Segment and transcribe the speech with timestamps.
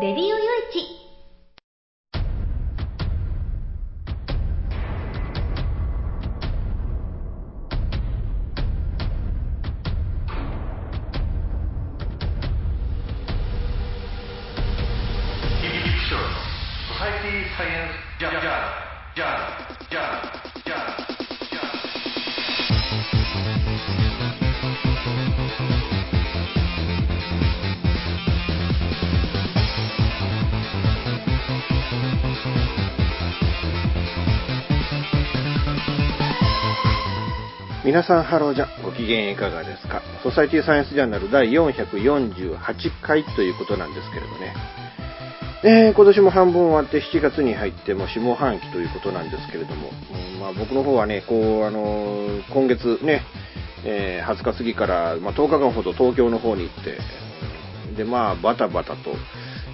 [0.00, 0.39] レデ
[37.90, 40.00] 皆さんハローじゃ、ご機嫌いかがですか？
[40.22, 42.56] ソサイティサイエンスジャーナル第448
[43.02, 44.54] 回ということなんですけれどね。
[45.64, 49.90] えー、今年も半分終わって7月に入っても下半期ということなんですけれども、
[50.34, 53.22] うんまあ、僕の方はね、こう、あのー今月ね、
[53.84, 56.96] えー20日過ぎから、まあ、10日間ほど東京の方に行って、
[57.96, 59.10] で、まあ、バタバタと、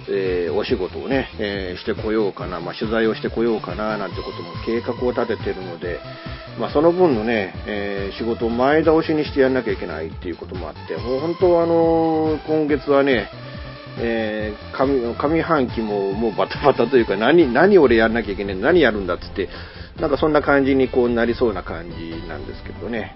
[0.09, 5.99] えーお仕事をね、えーしてこようかな、まあ、取材をしてこようかな、なんてことも計画を立ててるので、
[6.59, 13.29] まあ、その分のね、えー仕事を前倒しにしてやんなきゃいけないっていうこともあって、もう本当はあの今月はね、
[13.99, 19.49] えー上上半期ももうバタバタというか、何、何俺やんなきゃいけない何やるんだっつって、
[19.99, 23.15] なんかそんな感じにこうなりそうな感じなんですけどね。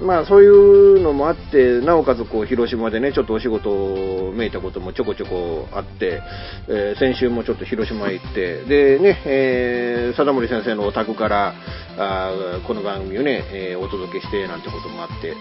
[0.00, 6.20] まあそういうのもあって、なおかつこう広島でね、ちょっとお仕事をめいたこともちょこちょこあって、
[6.68, 11.54] えー先週もちょっと広島へ行って、でね、えー、貞森先生のお宅から、
[11.96, 15.34] あこの番組をね、えーお届けしてなんてこともあって、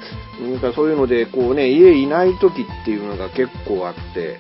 [0.44, 4.38] なんかそういうので、こうね、家いない時っていうのが結構あって、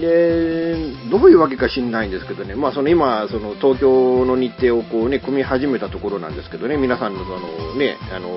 [0.00, 0.76] で、
[1.10, 8.28] どういうわけか知んないんですけどね、まあその今、その東京の日程をこうね、組み始めたところなんですけどね、皆さんのそのね、あの、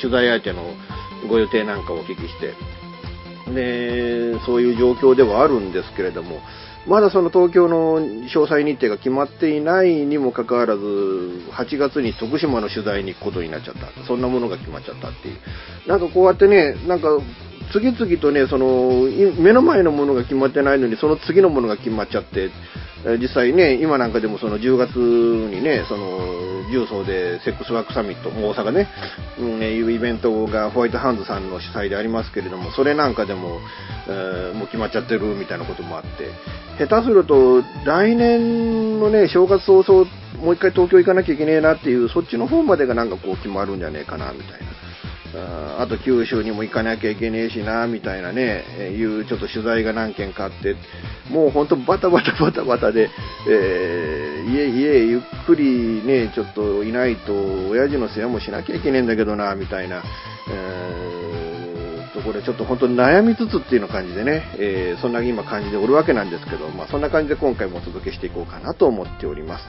[0.00, 0.62] 取材相手の
[1.28, 2.54] ご予定なんかをお聞きして、
[3.52, 6.40] で、そういう状況ではあるんですけれども、
[6.86, 10.82] まだその東京の詳細日程が決まっていないにもかかわらず、
[11.52, 14.04] 8月に徳島の取材に行くことになっちゃった。
[14.06, 15.38] そんなものが決まっちゃったっていう。
[15.86, 17.08] なんかこうやってね、なんか、
[17.72, 19.08] 次々とね、その、
[19.38, 22.50] 目の前のものが決まってないのに、その次のものが決まっちゃって、
[23.20, 28.88] 実際ね、今なんかでもその10月にね、その、重曹でセックスワークサミット、大阪ね、
[29.38, 33.60] うん、いうイベントがホワイトハンズさんの主催でありますけれども、それなんかでも、
[34.06, 36.30] えーもう決まっちゃってるみたいなこともあって、
[36.84, 40.06] 下手すると、来年のね、正月早々、
[40.42, 44.87] もう一回東京行かなきゃいけねえなっていう、そっちの方までがなんかこう決まるんじゃねえかな、みたいな。
[45.34, 50.76] あと九州にも行かなきゃいけねえしな、みたいなね、えいうちょっと取材が何件かあって、
[51.30, 53.10] もうほんとバタバタバタバタで、
[53.48, 57.32] えー家、家、ゆっくりね、ちょっといないと、
[57.68, 60.02] 親父の世話もしなきゃいけねえんだけどな、みたいな、
[60.50, 60.98] えー
[62.14, 69.64] とこれちょっと本当に悩みつつっていうような感じでね、えーそんな今感じでおるわけなんですけど、まあそんな感じで今回もお届けしていこうかなと思っております。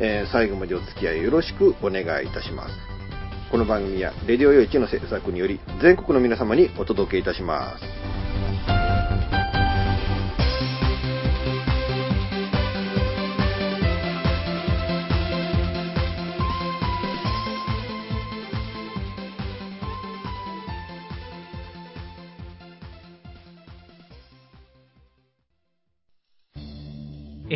[0.00, 2.95] えー最後までお付き合いよろしくお願いいたします。
[3.48, 8.25] この番組は、レディオ用地の制作により、全国の皆様にお届けいたします。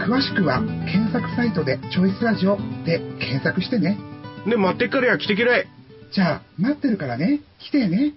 [0.00, 0.60] 詳しくは
[0.90, 2.56] 検索サイトでチョイスラジオ
[2.86, 3.98] で検索してね。
[4.46, 5.68] で、待ってっからや来てきれ。
[6.12, 7.40] じゃあ、待ってるからね。
[7.58, 8.14] 来てね。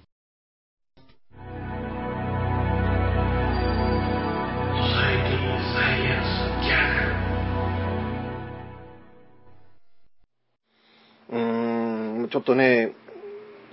[11.30, 12.95] うーん、ちょっとね、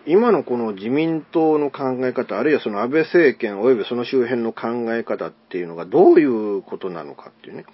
[0.07, 7.67] 今のこの自民党の考え方、あるいはその安倍政権及びその周辺の考え方っていうのがどういうことなのかっていうね。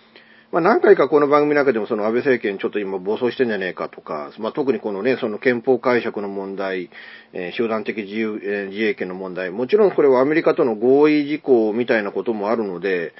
[0.56, 6.88] まあ何回かこの番組の中でもその安倍政権ちょっと今暴走してんじゃねえかとか、まあ特にこのね、その憲法解釈の問題、
[7.34, 13.12] えー集団的自由、えー自衛権の問題、もちろんこれはアメリカとの合意事項みたいなこともあるので、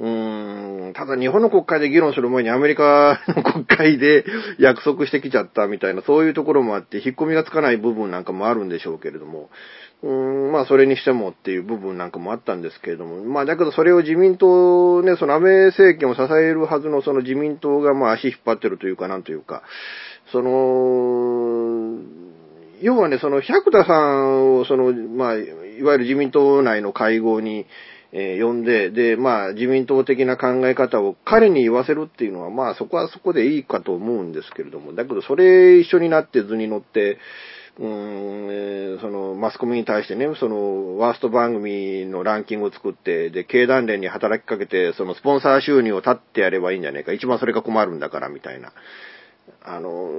[0.00, 4.24] うーん、ただ日本の国会で議論する前にアメリカの国会で
[4.58, 9.50] 約束してきちゃったみたいな、そういうところもあって、引っ込みがつかない部分なんかもあるんでしょうけれども、
[10.02, 19.62] うーん、まあそれにしてもっていう部分なんかもあったんですけれども、まあだけどそれを自民党ね、その安倍政権を支えるはずのその自民党がまあ足引っ張ってるというかなんというか、
[20.30, 21.98] その、
[22.80, 27.66] 要はね、その百田さんを、その、まあ、いわゆる自民党内の会合に、
[28.12, 37.18] えー呼んで、で、まあ、自民党的な考え方を彼に言わせるっていうのは、まあ、そこはそこでいいかと思うんですけれども、だけど、それ一緒になって図に乗って、
[37.78, 47.12] うーん、その、マスコミに対してね、その、ワースト番組のランキングを作って、で、経団連に働きかけて、その、スポンサー収入を立ってやればいいんじゃねえか。
[47.12, 48.72] 一番それが困るんだから、みたいな。
[49.62, 50.10] あの、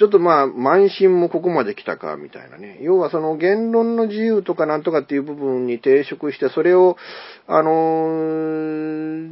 [0.00, 2.78] ちょっとまあ、慢心もここまで来たか、みたいなね。
[2.80, 6.96] 要はその言論の自由とかなんとかっていう部分に抵触して、それを、
[7.46, 9.28] あの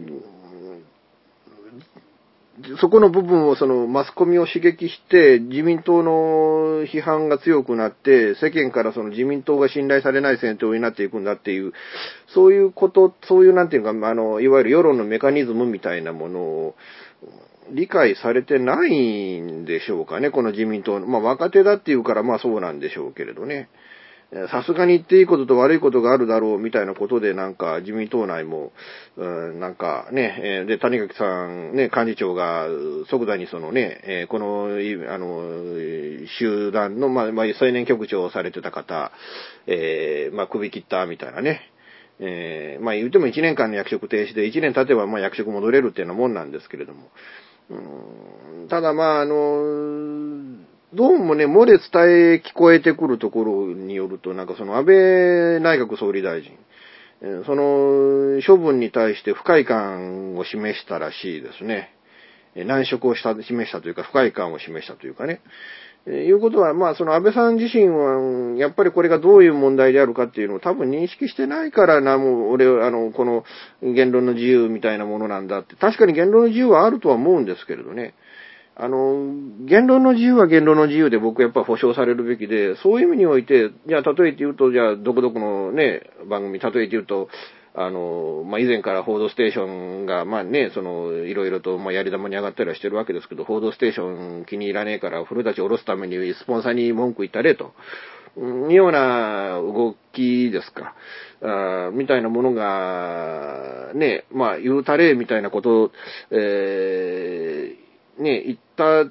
[2.82, 11.73] そこの部分をそのマスコミを刺激して、自民党の批判が強くなって、世間からその自民党が信頼されない政党になっていくんだっていう、
[12.35, 16.75] そういうこと、そういうなんていうか、あの、いわゆる世論のメカニズムみたいなものを、
[17.73, 21.06] 理解されてないんでしょうかね、この自民党の。
[21.06, 23.69] まあ若手だっていうからまあそうなんでしょうけれどね。
[24.50, 28.73] さすがに言っていいことと悪いことがあるだろうみたいなことでなんか自民党内も、
[29.17, 32.67] うん、なんかね、で、谷垣さんね、幹事長が
[33.09, 34.69] 即座にそのね、この、
[35.11, 39.12] あの、集団の、まあ、まあ、青年局長をされてた方、
[39.67, 41.62] えーまあ首切ったみたいなね。
[42.21, 47.09] えーまあ言っても1年間の役職停止で1年経てばまあ役職戻れるっていうようなもんなんですけれども。
[47.70, 50.59] うんただまああの、
[50.94, 54.97] どうもね、漏れ伝え聞こえてくるところによると、なんかその安倍
[55.61, 56.53] 内閣総理大臣、
[57.44, 61.94] その処分に対して不快感を示したらしいですね。
[62.55, 65.41] 難色をした示したというか、不快感を示したというかね。
[66.11, 73.45] えいうことは、まあ、その安倍さん自身は、やっぱりこれがどういう問題であるかっていうのを多分認識してないからな、もう俺、あの、この
[73.83, 75.77] 言論の自由みたいなものなんだって。
[75.77, 78.15] 確かに言論の自由はあるとは思うんですけれどね。
[78.81, 79.35] あの、
[79.67, 87.29] 言論の自由は言論の自由で僕やっぱ保障されるべきで、そういう意味において、じゃあ例えて言うと、じゃあどこどこのね、番組、例えて言うと、
[87.75, 97.73] あの、まあ、以前から報道ステーションが、まあね、その、いろいろと、まあ、やり玉に上がったりはしてるわけですけど、報道ステーション気に入らねえから、古舘下ろすためにスポンサーに文句言ったれと。
[98.37, 100.94] いうような動きですか。
[101.41, 105.90] あーみたいなものが、ね、まあ、言うたれみたいなことを、
[106.31, 109.11] えーね、言った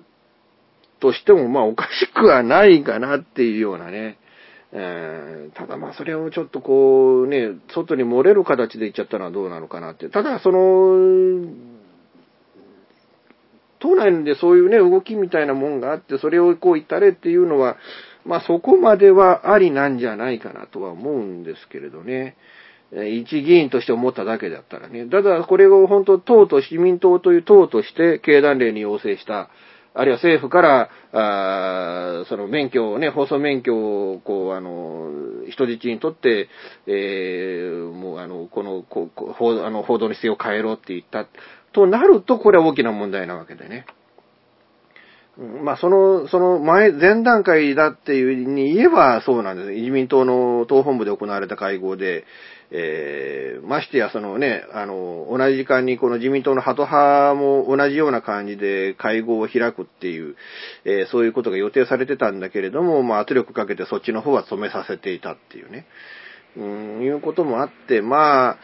[1.00, 4.18] としても、まあ、おかしくはないかなっていうようなね。
[4.74, 10.10] えーただまあそれをちょっとこうね、外に漏れる形で言っちゃったのはどうなのかなって。
[10.10, 11.48] ただその、
[13.80, 17.78] 党内でそういうね、動きみたいなもんがあって、それをこう言ったれっていうのは、
[18.26, 22.36] まあそこまではありなんじゃないかなとは思うんですけれどね。
[22.92, 25.06] 一議員として思っただけだったらね。
[25.08, 29.50] ただこれを本当党と自民党という党として経団連に要請した、
[29.98, 33.76] あるいは政府から、あーその免許をね、放送免許
[34.14, 35.10] を、こう、あの、
[35.50, 36.50] 人質にとって、
[36.86, 41.28] えーもう、あの、この、こ報あの報道の姿勢を変えろって言った、
[41.74, 43.86] となると、これは大きな問題なわけでね。
[45.38, 49.70] まあ、その、その前、前段階だっていうに言えばそうなんです。
[49.70, 52.26] 自民党の党本部で行われた会合で、
[52.72, 60.36] えーましてやそのね、あの、同じ時間にこの自民党のハト派も同じような感じで会合を開くっていう、
[60.86, 65.86] えーそういうことが予定されてたんだけれども、まあ圧力かけてそっちの方は止めさせていたっていうね。
[66.58, 68.58] うん、いうこともあって、まあ、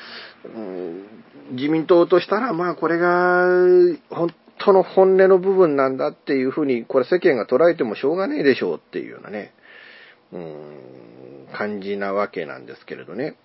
[0.46, 1.04] うん
[1.52, 3.46] 自民党としたら、まあこれが、
[4.10, 9.54] 本当の本音の部分なんだっていうふうに、これ世間が捉えてもしょうがねえでしょうっていうようなね、
[10.32, 13.36] うん、感じなわけなんですけれどね。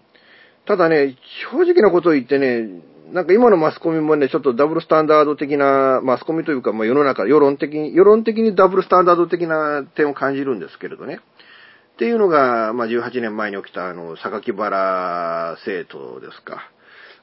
[0.69, 1.17] ただね、
[1.51, 11.21] 正直なことを言ってね、なんか今のマスコミもね、ちょっとダブルスタンダード的な、マスコミというか、まあ世の中、世論的に、世論的にダブルスタンダード的な点を感じるんですけれどね。
[11.95, 16.71] っていうのが、まあ18年前に起きたあの、榊原生徒ですか。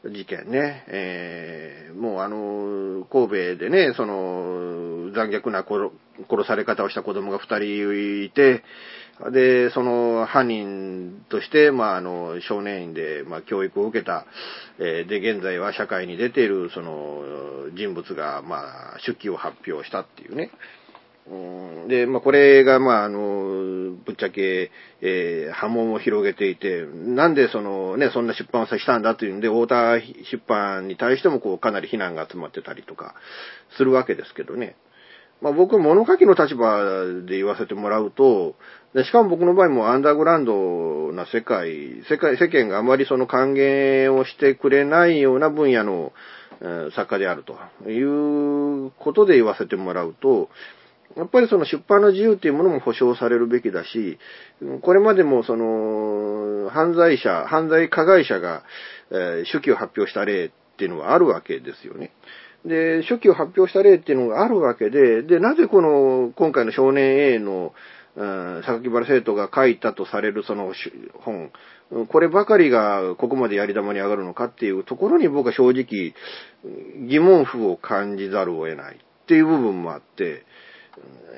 [0.03, 0.83] 事件ね。
[0.87, 8.63] えー、もうあの、神戸でね、その、残虐な殺され方をした子供が二人いて、
[9.31, 14.25] で、その犯人として、まあ、あの、少年院で、まあ、教育を受けた、
[14.77, 17.24] えー、で、現在は社会に出ている、その、
[17.75, 20.51] 人物が、まあ、手記を発表したっていうね。
[21.27, 24.69] うんで、まあ、これが、まあ、あの、ぶっちゃけ、
[25.01, 33.15] えー、波紋を広げていて、なんでそのね、そんな出版をさしたんだというんで、太田出版に対しても、こう、かなり非難が集まってたりとか、
[33.77, 34.75] するわけですけどね。
[35.41, 38.55] まあ、僕、物書きの立場で言わせてもらうと、
[38.93, 46.13] でしかも僕の場合もアンダーグラウンドな世界、世界、世間があまりその歓迎をしてくれないような分野の、
[46.61, 47.57] えー、作家であると
[47.89, 50.49] いうことで言わせてもらうと、
[51.17, 54.17] やっぱりその出版の自由っていうものも保障されるべきだし、
[54.81, 58.63] これまでもその、犯罪者、犯罪加害者が、
[59.11, 62.11] えー、手記を発表した例っていうのはあるわけですよね。
[62.65, 67.74] で、初期を発表した例っていうのがあるわけで、で、なぜこの、今回の少年 A の、
[68.15, 70.74] うん、榊原生徒が書いたとされるその
[71.19, 71.51] 本、
[72.07, 76.13] こればかりがここまでやり玉に上がるのかっていうところに僕は正直
[77.07, 78.95] 疑問符を感じざるを得ない。
[78.95, 80.45] っていう部分もあって、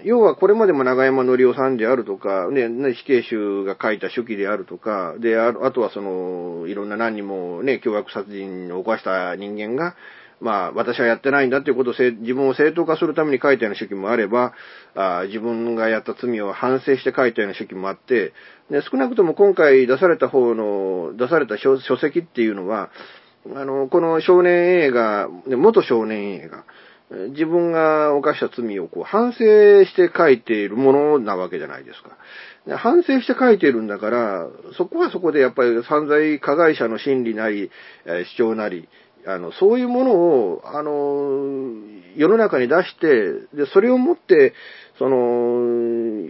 [0.04, 9.96] 要はこれまでも長山則夫さんであるとか、ね、死刑囚が書いた手記であるとか、で、あとはその、いろんな何人もね、凶悪殺人を犯した人間が、
[10.40, 14.54] まあ、私はやってないんだっていうことを自分を正当化するために書いたような手記もあれば、
[14.96, 18.34] あ自分がやった罪を反省して書いたような手記もあって、
[18.70, 22.92] で少なくとも今回出された方の、出された書籍っていうのは、
[23.56, 26.66] あの、この少年映画、元少年映画、
[27.30, 29.40] 自分が犯した罪をこう反省
[29.86, 32.18] して書いているものなわけじゃないですか。
[32.78, 37.72] 反省して書いているんだから、そこはそこでやっぱり犯罪加害者の心理なり、
[38.36, 38.90] 主張なり、
[39.28, 40.92] あの、そういうものを、あの、
[42.16, 43.08] 世の中に出して、
[43.54, 44.54] で、それをもって、
[44.98, 46.26] その、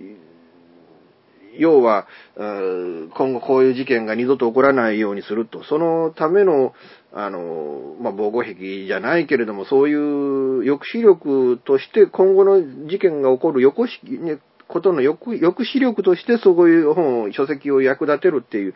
[1.60, 6.74] 要は、今後こういう事件が二度と起こらないようにすると、そのための、
[7.14, 18.74] あの、まあ、防護壁じゃないけれども、そういう抑止力として今後の事件が起こる横し、ね、ことの抑止力としてそういう本を、書籍を役立てるっていう、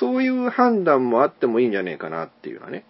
[0.00, 2.84] そういう判断もあってもいいんじゃねえかなっていうのはね。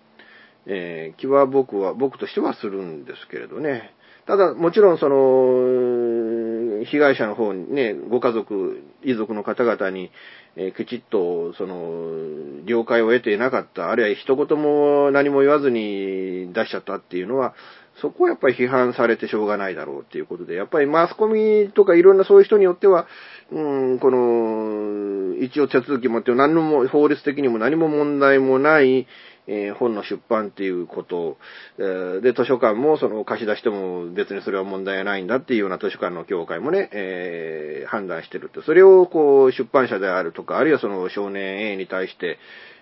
[0.66, 3.94] えー、気は僕は、僕としてはするんですけれどね。
[4.26, 10.10] ただ、もちろんその、被害者の方にね、ご家族、遺族の方々に、
[10.56, 17.54] えー、きちっと、その、了解を得ていなかった、あるいは一言も何も言わずに出しちゃったっていうのは、
[18.00, 23.06] そこはやっぱり批判されてしょうがないだろうっていうことで、やっぱりマスコミとかいろんなそういう人によっては、
[23.50, 23.58] う
[23.94, 29.06] ん、この、一応手続きもって何のも、法律的にも何も問題もない、
[29.46, 31.38] えー、本の出版っていうこと、
[31.78, 38.60] えー、で、図書館もその貸し出しても別にそれは問題ないんだっていうような図書館の協会もね、えー、判断してるって。
[38.62, 42.38] それをこう、出版社であるとか、あるいはその少年 A に対して、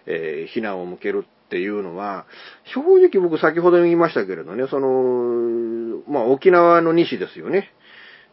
[0.07, 2.27] えー、非難を向けるっていうのは、
[2.65, 7.71] 正直僕先ほど言いましたけれどね、その、まあ沖縄の西ですよね。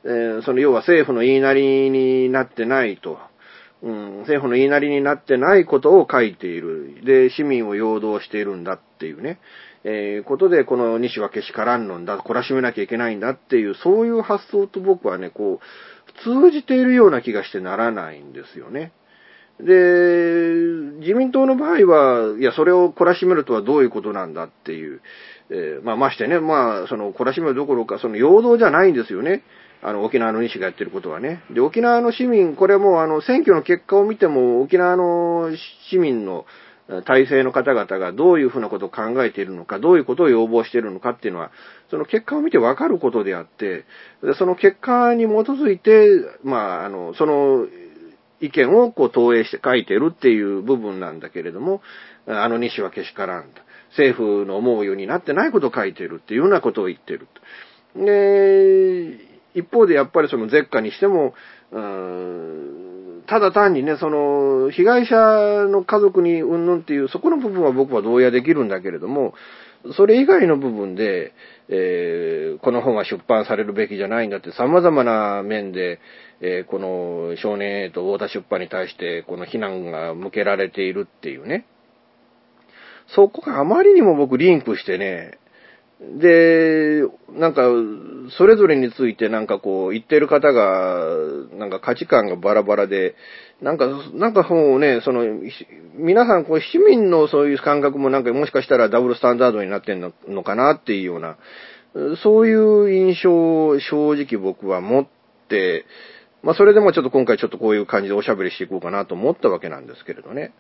[0.04, 3.20] えー、その要は政府の言いなりになってないと。
[3.84, 7.04] うん、政府の言いなりになってないことを書いている。
[7.06, 9.40] で、市民を陽動しているんだっていうね、
[9.84, 18.94] えー、ことで、この西はけしからんのんだ、懲らしめなきゃいけないんだっていう、そういう発想と僕はね、こう、通じているような気がしてならないんですよね。
[19.60, 25.02] で、自民党の場合は、いや、それを懲らしめるとはどういうことなんだっていう、
[25.50, 29.44] えー、まあ、ましてね、まあ、その、懲らしめるどころか、その、陽動じゃないんですよね。
[29.84, 31.42] あの、沖縄の西がやってることはね。
[31.52, 35.52] で、沖縄の市民、これもあの、選挙の結果を見ても、沖縄の
[35.90, 36.46] 市民の
[37.06, 41.52] 体制の方々がどういうふうなことを考えているのか、どういうことを要望しているのかっていうのは、
[41.90, 43.86] その結果を見てわかることであって、
[44.38, 46.06] その結果に基づいて、
[46.44, 47.66] まあ、あの、その
[48.42, 51.82] 意見をこう投影して書いてるっていう部分なんだけれども、
[52.28, 53.62] あの西はけしからんと。
[53.92, 57.28] 政府の思うようになってないことを書いてるっていうようなことを言ってる。
[57.96, 59.18] で、
[59.54, 61.34] 一方でやっぱりその絶下にしても、
[63.28, 69.34] ただ単にね、その、被害者の家族にうんぬんっていう、そこの部分は僕は同意できるんだけれども、
[69.96, 71.34] それ以外の部分で、
[71.68, 76.00] えー、この本は出版されるべきじゃないんだって様々な面で、
[76.42, 81.66] えー、この少年 A と太田出版に対してこの非難が向けられているっていうね。
[83.08, 85.40] そこがあまりにも僕リンクしてね、
[86.02, 87.62] で、なんか、
[88.38, 91.06] それぞれについてなんかこう、言ってる方が、
[91.54, 93.16] なんか価値観がバラバラで、
[93.62, 95.24] なんか、なんかもうね、その、
[95.96, 101.38] 皆さん、こう、市民のそういう感覚もなんかもしかしたらダブルスタンダードになってんのかなっていうような、
[102.24, 105.08] そういう印象を正直僕は持っ
[105.50, 105.86] て、
[106.42, 110.54] まあそれでもちょっと今回ちょっとこういう感じでおしゃべりしていこうかなと思ったわけなんですけれどね。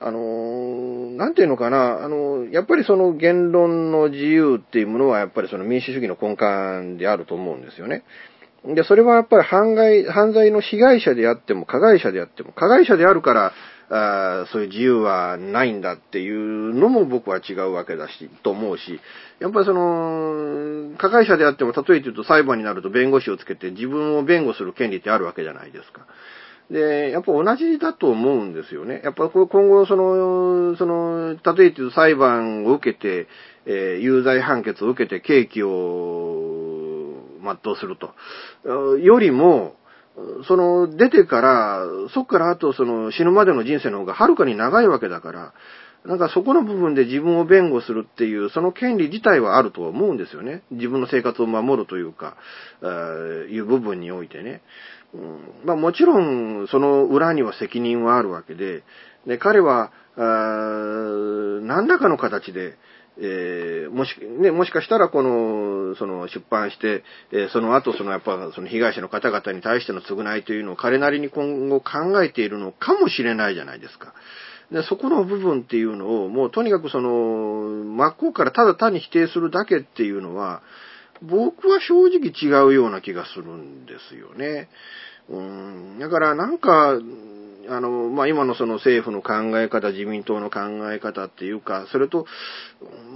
[0.00, 8.02] あの、なんていうのかな、あの、やっぱりその言論の自由っていうものはやっぱりその民主主義の根幹であると思うんですよね。
[8.66, 13.52] で、それはやっぱり犯罪、犯罪の被害者であっても、加害者であっても、加害者であるから、
[13.90, 19.00] あそういう自由はないんだっていうのも僕は違うわけだし、と思うし、
[19.38, 26.06] やっぱりその、加害者であっても、例えて言うと裁判になると弁護士をつけて自分を弁護する権利ってあるわけじゃないですか。
[26.70, 29.02] で、やっぱ同じだと思うんですよね。
[29.04, 33.28] やっぱ今後、その、その、例えて裁判を受けて、
[33.66, 36.94] えー、有罪判決を受けて刑期を
[37.42, 38.14] 全うすると。
[38.98, 39.76] よりも、
[40.46, 41.82] その、出てから、
[42.14, 45.52] そっからあとその死ぬまでの人生の方がはるかに長いわけだから、
[46.04, 50.62] なんかそこの部分で自分を弁護するっていう、その権利自体はあるとは思うんですよね。
[50.70, 52.36] 自分の生活を守るというか、
[53.50, 54.60] いう部分においてね。
[55.14, 58.82] うん、まあもちろん、その裏には責任はあるわけで、
[59.26, 60.20] で彼は、あ
[61.62, 62.76] 何らかの形で、
[63.16, 74.14] えー、もし、ね、もしかしたらこの、その出版して、えー、その後そのやっぱその被害者の方々に対しての償いというのを彼なりに今後考えているのかもしれないじゃないですか。
[74.72, 77.10] で、そこの部分っていうのを、もうとにかくその、
[77.84, 80.62] 真っ向からただ単に否定するだけっていうのは、
[81.22, 84.68] 僕は正直違うような気がするんですよね。
[85.28, 86.98] うん、だからなんか、
[87.68, 90.60] あの、まあ、今のその政府の考え方、自民党の考
[90.92, 92.26] え方っていうか、それと、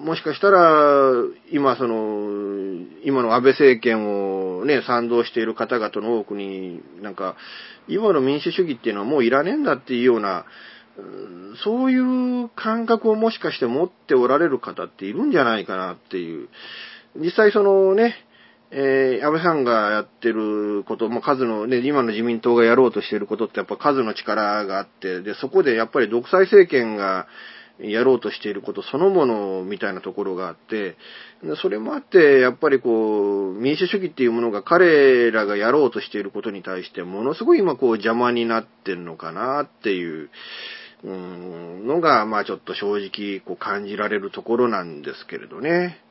[0.05, 1.12] もしかしたら、
[1.50, 7.37] 今その、今の安倍政権をね、賛同している方々の多くに、なんか、
[7.88, 10.46] 今の民主主義っていうのはもういらねえんだっていうような、
[11.62, 11.99] そうい
[12.44, 16.49] う感覚をもしかして持っておられる方っているんじゃないかなっていう。
[17.18, 18.14] 実際そのね、
[18.70, 27.26] えー、安倍さんがやってること、も数のね、今の自民党がやろうとしていることってやっぱ数の力があって、で、そこでやっぱり独裁政権が
[27.81, 30.96] やろうとしていることそのものみたいなところがあって、
[31.62, 40.31] それもあって、やっぱりこう、民主主義っていうものが彼らがやろうとしていることに対して、ものすごい今こう邪魔になってるのかなっていう、
[41.04, 46.02] うんのが、まあちょっと正直こう感じられるところなんですけれどね。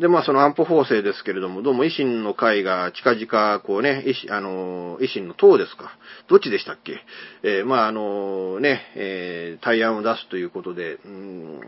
[0.00, 5.98] で、まあその安保法制ですけれども、どうも維新の会が近々、こうね、維新、あの、維新の党ですか。
[6.26, 7.04] どっちでしたっけ
[7.42, 11.60] えー、まああの、ね、えー、対案を出すということで、うん、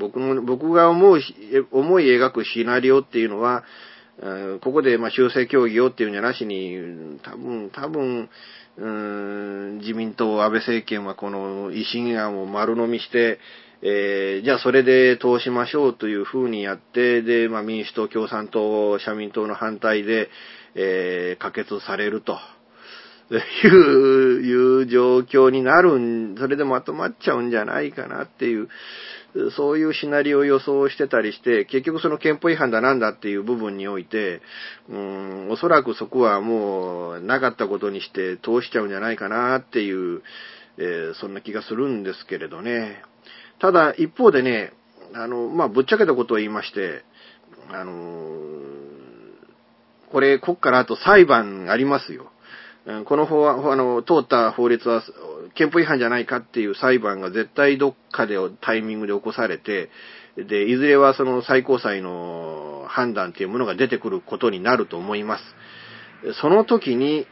[0.00, 1.20] 僕の、僕が思う、
[1.70, 3.62] 思い描くシナリオっていうのは、
[4.60, 8.28] ここでま修正協議をっていうんじゃなしに、多分、多分、
[8.76, 13.38] うん、自民党、安倍政権はこの維新案を丸飲みして、
[13.80, 20.28] えー、じゃあそれで通しましょうというふうにやって、で、まあ民主党、共産党、社民党の反対で、
[20.74, 22.38] えー、可決されると。
[23.30, 28.68] いう、いう状況になるん、それでまとまっちゃうんじゃないかなっていう、
[29.54, 34.40] そういうシナリオを予想してたりして、結局その憲法違反だなんだっていう部分において、
[34.88, 40.22] うん、おそらくそこはもうなかったことにして通しちゃうんじゃないかなっていう、
[40.78, 43.02] えー、そんな気がするんですけれどね。
[43.60, 44.72] ただ一方でね、
[45.14, 47.02] あの、まあ、ぶっちゃけたことを言いまして、
[47.70, 47.92] あの
[50.10, 52.30] これ、こっからあと裁判ありますよ。
[53.04, 55.02] この法はあの、通った法律は
[55.54, 59.90] 憲法違反じゃないかっていう裁判が絶対どっかでタイミングで起こされて、
[60.36, 65.44] で、いずれはその最高裁の判断っていうものが出てくることになると思います。
[66.40, 67.26] その時に、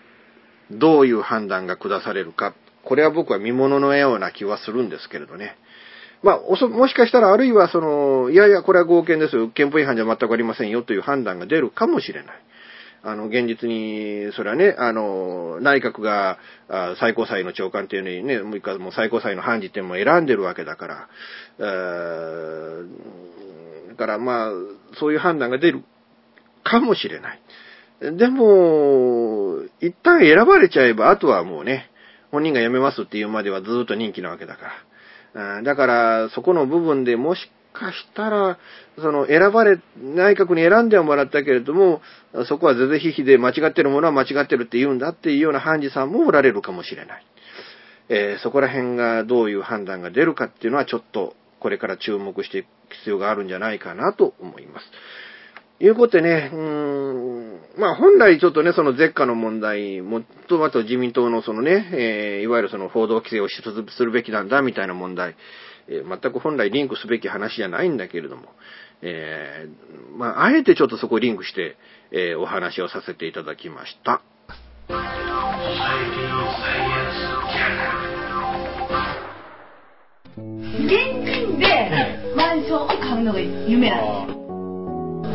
[0.70, 5.56] どういう判断が下されるか、これは僕は見物のような気はするんですけれどね。
[6.26, 9.48] まあ、もしかしたらあるいはその、いやいや、これは合憲ですよ。
[9.48, 12.36] 憲法違反じゃ全くありませんよという判断が出るかもしれない。
[13.04, 16.38] あの、現実に、それはね、あの、内閣が
[16.98, 21.08] 最高裁の長官っていうのにね、もう一回もう最高裁の判事点も選んでるわけだから、
[21.60, 21.62] え
[23.90, 24.50] だからまあ、
[24.98, 25.84] そういう判断が出る
[26.64, 27.40] かもしれない。
[28.00, 31.88] でも、一旦選ばれちゃえば、あとはもうね、
[32.32, 34.72] 本人が辞めますっていうまではずっと任期なわけだから。
[35.64, 38.59] だから、そこの部分でもしかしたら、
[38.99, 42.01] その選ばれ、内閣に選んではもらったけれども、
[42.46, 47.27] そこは是々非々で間違ってるものは間違ってるって言うんだっていうような判事さんもおられるかもしれない。
[48.09, 52.66] えー、そこら辺がどういう判断が出るかっていうのはちょっと、これから注目していく
[52.99, 54.87] 必要があるんじゃないかなと思います。
[55.78, 65.36] いうことでね、うーん、まあ本来ちょっとね、その絶下の問題、もっとあと自民党のそのね、えー、いわゆるその報道規制をするべきなんだみたいな問題、
[65.88, 68.44] えー、全く本来リンクすべき話じゃないんだけれども、
[69.02, 71.76] えー、まああえてちょっとそこをリンクして、
[72.10, 74.22] えー、お話をさせていただきました。
[80.36, 80.90] 現
[81.24, 84.45] 金でマンションを買うのが夢なんです。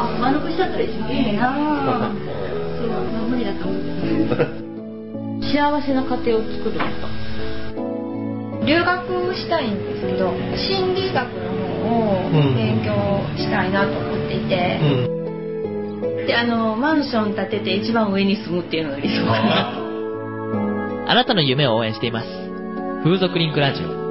[0.01, 0.87] あ、間延びしちゃったらい？
[0.87, 2.11] いな
[2.77, 3.81] そう、無理だと思っ
[4.57, 4.61] て。
[5.41, 7.07] 幸せな家庭を作るんですか
[8.65, 12.93] 留学したいんですけど心理学の方を勉強
[13.35, 19.77] したいなと思っていて、うん、であのマンション建てて一番上に住むっていうのが理想かな。
[21.11, 22.27] あなたの夢を応援しています。
[23.03, 24.10] 風俗リンクラジオ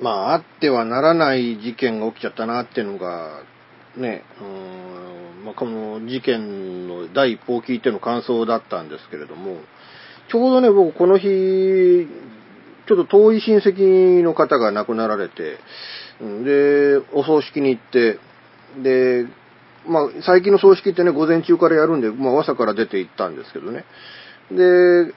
[0.00, 3.42] まあ、あってはならない事件が起きちゃったなっていうのが、
[3.96, 9.58] ね、うん、まあ、この事件の第一報を聞いての感想だったんですけれども、
[10.30, 12.06] ちょうどね、僕この日、
[12.86, 15.58] ちょっと遠い親戚の方が亡くなられて、
[16.20, 18.18] で、お葬式に行って、
[18.82, 19.26] で、
[19.86, 23.84] まあ、最近の葬式ってね、午前中からやるんで、まあ、朝から出て行ったんですけどね。
[24.50, 25.12] で、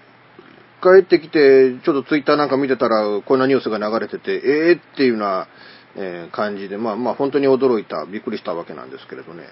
[0.84, 5.48] 帰ってきて、ちょっとツイッターなんか見てたら、こんなニュースが流れてて、ええー、っていうような、
[5.96, 9.44] え、感じで、まあまあ本当に驚いた、びっくりしたわけなんですけれどね。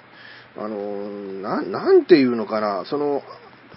[0.58, 1.08] あの、
[1.41, 3.22] な、なんていうのかな、その、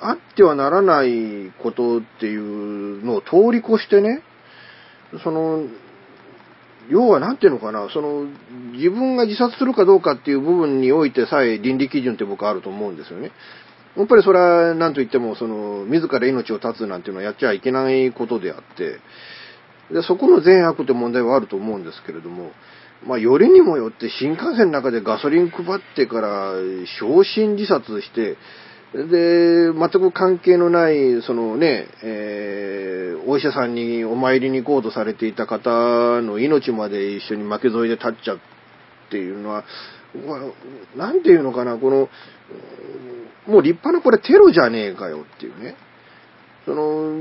[0.01, 4.23] あってはならないことっていうのを通り越してね、
[5.23, 5.65] その、
[6.89, 8.27] 要はなんていうのかな、その、
[8.73, 13.31] 自分が自殺するかどうかっていう部分においてさえ倫理基準って僕あると思うんですよね。
[13.97, 18.99] やっぱりそれは何と言っても、その、自ら命を絶つなんていうのはやっちゃいけないことであって、
[19.93, 22.51] で、そこの善悪って問題はあると思うんですけれども、
[23.07, 26.53] まあ、よりにもよって新幹線の中でガソリン配ってから
[27.01, 28.37] 焼身自殺して、
[28.95, 39.65] で、全く関係のない、そのね、えー、お医者さんにお参りに行こうとされていた方の命まで一緒に負け添いで立っちゃうっていうのは、
[40.97, 42.09] なんていうのかな、この、
[43.47, 45.77] もう立派なこれテロじゃねえかよっていうね。
[46.65, 47.13] その、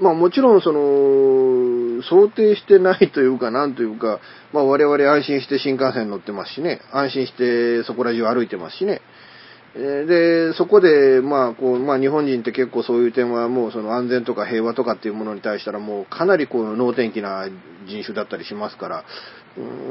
[0.00, 4.20] まあもちろんその、想定してないというか、なんというか、
[4.52, 9.02] まあ我々安心して新幹線乗ってますしね、安心してそこら中歩いてますしね。
[9.74, 17.46] で、そこで、まあ、こう、まあ、日本人って結構そういう点はもうその安全とか平和とかっていうものに対したらもうかなりこう、能天気な
[17.90, 19.04] 人種だったりしますから、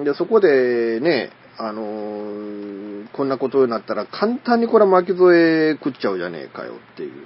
[0.03, 7.25] で、そこでね、あのー、こんなことになったら簡単にこれは巻き添え食っちゃうじゃねえかよっていう。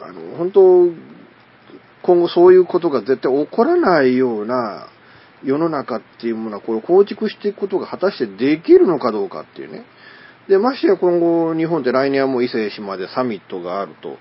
[0.00, 0.86] あの、本当
[2.02, 4.88] 今後そういうことが絶対起こらないような
[5.44, 9.84] 世の中っていうものはこれを構築していくことが果たしてできるのかどうかっていうね。
[10.48, 14.16] で、ましてや今後日本って来年はもう伊勢島でサミットがあると。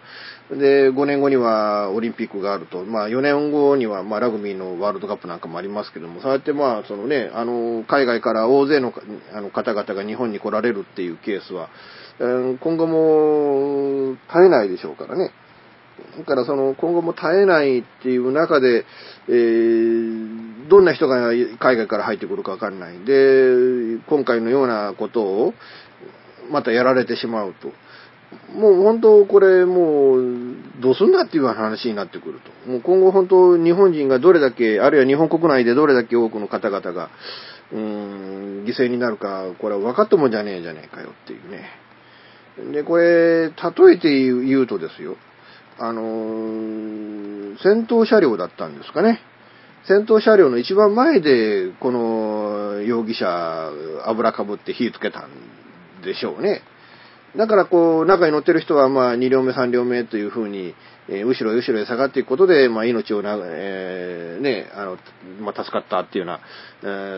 [0.56, 2.84] で、5年後にはオリンピックがあると。
[2.84, 8.94] まあ4年後にはまあラグビーのワールドカップなんかもありますけども、そうやってまあそのね、あの、海外から大勢の
[9.34, 11.70] あの方々が日本に来られるっていうケースは、
[12.20, 15.32] 今後も絶えないでしょうからね。
[16.18, 18.86] だからその今後も絶えないっていう中で、
[19.28, 23.00] えー、どんな人が海外から入ってくるかわかんない。
[23.06, 25.54] で、今回のようなことを
[26.50, 27.72] またやられてしまうと。
[28.54, 32.70] もう本当これもうどうすんだっていう話になってくると。
[32.70, 37.10] もう今後本当日本人がどれだけ、あるいは日本国内でどれだけ多くの方々が、
[37.72, 42.74] うーん、犠牲になるか、これは分かったもんじゃねえじゃねえかよっていうね。
[42.74, 43.52] で、これ、例
[43.94, 45.16] えて言うとですよ、
[45.80, 49.22] あのー、戦闘車両だったんですかね。
[49.88, 53.72] 戦闘車両の一番前で、この容疑者、
[54.06, 55.30] 油かぶって火つけたん
[56.04, 56.62] でしょうね。
[57.36, 60.74] だからこう、中に乗ってる人はまあ2両目3両目というふうに、
[61.10, 64.98] えー、後ろ後ろへ下がっていくことで、まあ命をな、えー、ね、あの、
[65.40, 66.40] まあ助かったっていうような、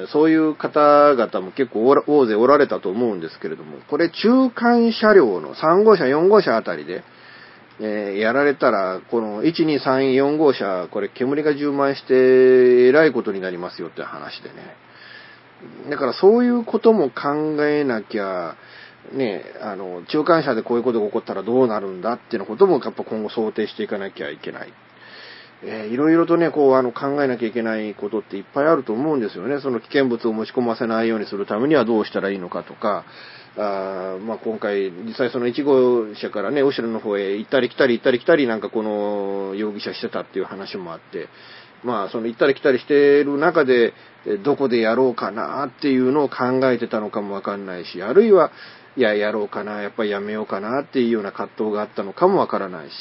[0.01, 7.03] えー、そういう方々も結構大勢おられたと思うんですけれども、これ中間車両の3号車、4号車あたりで、
[7.79, 14.88] えー、やられたら、この1、2、3、4号車、これ煙が充満して、えらいことになりますよって話でね。
[15.89, 18.55] だからそういうことも考えなきゃ、
[19.13, 24.73] ね、あの、中間車でこういうことが起こったらどうなるんだっていうこともやっぱ今後想定していかなきゃいけない。
[25.61, 29.59] えー、いろいろとね、こう、あの、考えなきゃいけないことっていっぱいあると思うんですよね。
[29.59, 33.03] その危険物を持ち込ませないようにするためにはどうしたらいいのかとか、
[33.57, 41.27] あまあ、今回、実際その1号車からね、後ろの方へ行ったり来たり行ったり来たりなんかこの容疑者してたっていう話もあって、
[41.83, 43.93] まあ、その行ったり来たりしている中で、
[44.43, 48.51] どこでやろうかなっていうのを考えてたのかもわかんないし、あるいは、
[48.97, 52.93] いや、やろうかな、やっぱりやめようかなっていうような葛藤があったのかもわからないし。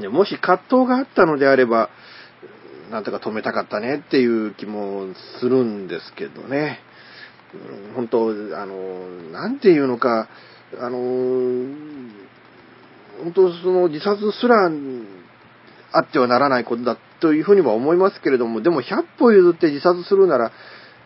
[0.00, 1.90] でもし葛藤があったのであれば、
[2.90, 5.06] なんとか止めたかったねっていう気も
[5.40, 6.80] するんですけどね。
[7.94, 10.28] 本当、あの、なんていうのか、
[10.78, 10.98] あの、
[13.22, 14.68] 本当その自殺すら
[15.92, 20.52] あってはならないことだというふうには思いますけれども、でも100歩譲って自殺するなら、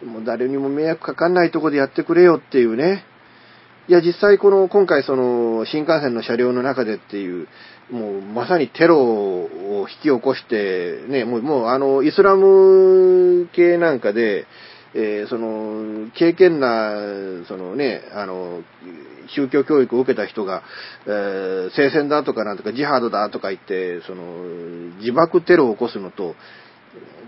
[0.04, 3.04] もう誰にも迷惑かかんないとこでやってくれよっていうね。
[3.88, 7.46] いや、実際この、今回その、新幹線の車両の中でっていう、
[7.90, 14.46] もうまさにテロを引き起こして、ね、もう、もうあの、イスラム系なんかで、
[14.98, 16.94] えー、その、経験な、
[17.46, 18.62] そのね、あの、
[19.28, 20.62] 宗教教育を受けた人が、
[21.06, 24.24] えー、聖戦だとかなんとかジハードだとか言って、その、
[25.00, 26.34] 自爆テロを起こすのと、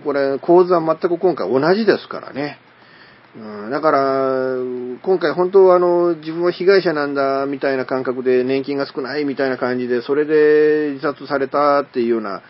[0.02, 2.58] これ、構図は全く今回同じですからね。
[3.36, 4.54] うん、だから、
[5.02, 12.40] 今回本当はあの、自分は被害者なんだ、みたいな感覚で年金が少ないみたいな感じで、それで自殺されたっていうような、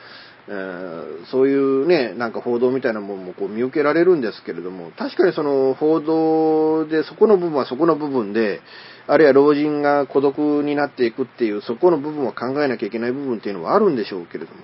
[0.50, 8.62] えー、そういうね、なんか報道みたいなものもこう見受けられるんですけれども、確かにその報道でそこの部分はそこの部分で、
[9.06, 14.60] あるいは老人が孤独になっていくっていう、そこの部分は考えなきゃいけない部分っていうのはあるんでしょうけれども、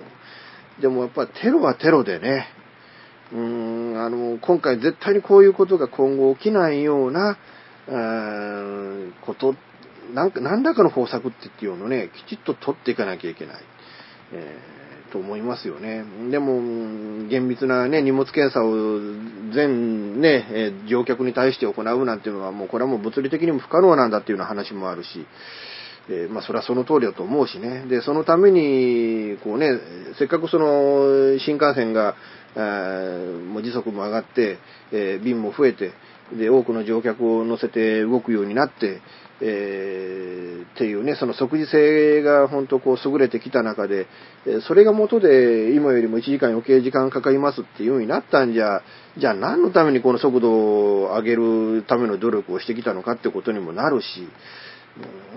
[0.81, 2.47] でもやっぱテロはテロでね、
[3.31, 7.37] うーん、あの、今回絶対にこういうことが今後起きないような、
[9.21, 9.55] こと、
[10.13, 13.63] なんか、何らかの方策っていうのをね、きちっと取っていかなきゃいけない。
[14.33, 14.74] え
[15.15, 16.03] と思いますよね。
[16.29, 16.59] でも、
[17.29, 18.99] 厳密なね、荷物検査を
[19.53, 25.25] 全ね、え乗客に対して行うなんていうのは、もうこれはもう物理的にも不可能なんだっていうような話もあるし、
[26.09, 27.85] え、まあそれはその通りだと思うしね。
[27.87, 29.79] で、そのために、こうね、
[30.17, 32.15] せっかくその新幹線が、
[32.55, 34.57] もう時速も上がって、
[34.91, 35.91] えー、便も増えて、
[36.37, 39.01] で、多くの乗客を乗せて動くようになって、
[39.41, 44.07] えー、っていうね、その即時性が本当こう優れてきた中で、
[44.67, 48.81] それが元で今よりも1時間余計時間かかりますっていうようになったんじゃ、
[49.17, 54.27] じゃあ何のためにこの速度を上げるための努力をしてきたのかってことにもなるし、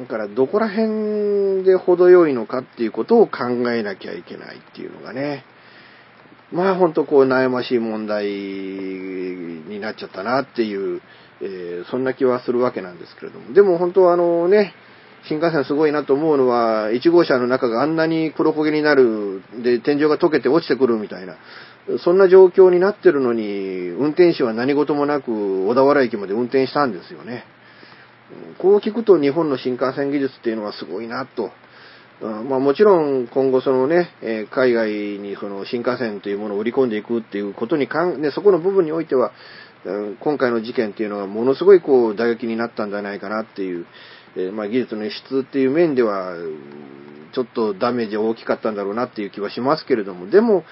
[0.00, 5.44] だからどこら辺で程よいのかっていうことを考えなきゃいけないっていうのがね、
[6.52, 11.02] まあ本当こう悩ましい問題になっちゃったなっていう、
[11.40, 13.52] えー、そんな気はするわけなんですけれども。
[13.52, 14.74] でも本当はあのね、
[15.28, 21.36] 新幹線すごいなと思うのは、1号車の中があんなに黒焦げになる、で、天井が溶けて落ちてくるみたいな、
[21.98, 27.44] そんな状況になってるのに、運転手は何事もなく小田原駅まで運転したんですよね。
[28.58, 31.50] こう聞くと日本の新幹線技術っていうのはすごいなと。
[32.20, 39.32] まあもちろん今後そのね、え海外にその新幹線というものを売り込んでいくっていうことにかん、ね、そこの部分においては、
[40.20, 43.86] 今回の事件っていうのはものすごいこう打撃になったんじゃないかなっていう、
[44.36, 46.34] えまあ技術の輸出っていう面では、
[47.32, 50.64] ちょっとダメージ大きかったんだろうなっていう気はしますけれども、でも、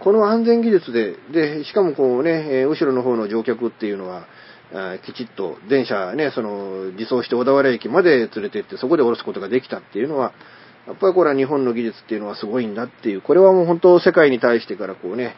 [0.00, 4.26] この安全技術で、で、しかもこうね、後ろの方の乗客っていうのは、
[5.04, 10.32] きちっと電車ね、その、自走して小田原駅まで連れて行って、そこで降ろすことができたっていうのは、
[10.86, 15.36] やっぱりこれは日本の技術っていうのはすごいんだっていう、これはもう本当世界に対してからこうね、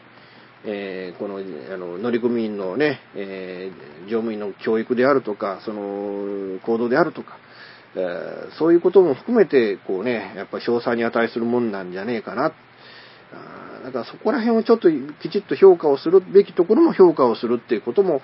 [0.65, 7.37] えー、この、あの、乗組員のね、えー、乗務員の教育であるとか、その、行動であるとか、
[7.95, 12.53] えー、そういうことも含めて、こうね、やっぱ賞賛に値するもんなんじゃねえかな。
[13.31, 14.89] あだからそこら辺をちょっと
[15.21, 18.21] きちっと評価をするべきところも評価をするっていうことも、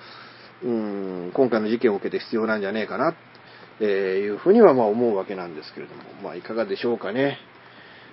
[0.62, 3.14] うん、今回の事件を受けて必要なんじゃねえかな、
[3.80, 7.38] えー、いうふうにはまあ思うわけなんですけれども、まあいかがでしょうかね。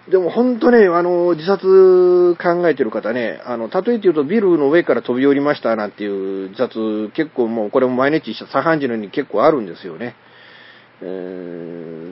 [0.10, 10.16] でも本当ね、あの、自殺考えてる方ね、あの、例えて言うとビルの上から飛び降りましたなんていう自殺結構もうこれも毎日左半時のように結構あるんですよね。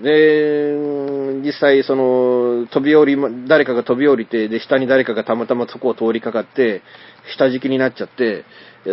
[0.02, 0.74] で、
[1.46, 3.17] 実際その、飛び降り、
[3.48, 6.82] 誰かが飛び降りて、で、下に誰かがたまたまそこを通りかかって、
[7.36, 8.46] 下敷きになっちゃって、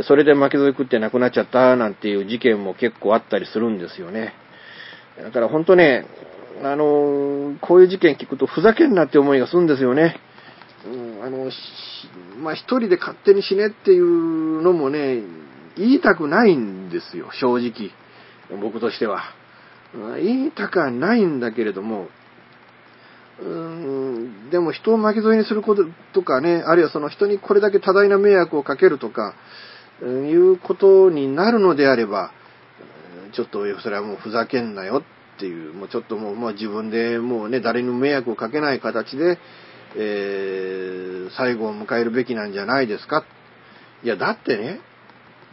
[0.05, 4.35] それで巻き添え食って亡くなっちゃったなんていう事件も結構あったりするんですよね。
[5.23, 6.07] だから本当ね、
[6.63, 10.17] あの、こういう事件聞くとふざけんなって思いがするんですよね。
[10.87, 11.51] うん、あの、
[12.39, 15.23] まあ、一人で勝手に死ねっていうのもね、
[15.77, 17.91] 言いたくないんですよ、正直。
[18.61, 19.23] 僕としては。
[20.21, 22.09] 言いたくはないんだけれども、
[23.41, 29.35] うーん、でも人を巻き添えにすることとかね、あるいはその人にこれだけ多大な迷惑をかけるとか、
[30.05, 32.33] いうことになるのであれば、
[33.33, 35.03] ちょっとそれはもうふざけんなよ
[35.37, 39.39] っていう、もうちょっともう、まあ、自分でもうね、誰にも迷惑をかけない形で、
[39.97, 43.25] えー、最後を迎えるべきなんじゃないですか。
[44.03, 44.81] いや、だってね、